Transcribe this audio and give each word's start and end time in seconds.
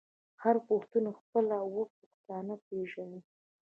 هر 0.43 0.55
پښتون 0.67 1.05
خپل 1.19 1.45
اوه 1.65 1.83
پيښته 1.97 2.35
پیژني. 2.67 3.19